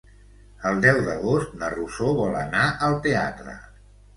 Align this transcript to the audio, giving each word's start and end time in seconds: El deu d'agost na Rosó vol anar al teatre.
El 0.69 0.79
deu 0.85 1.01
d'agost 1.09 1.53
na 1.61 1.69
Rosó 1.75 2.09
vol 2.23 2.41
anar 2.41 2.65
al 2.89 2.99
teatre. 3.05 3.55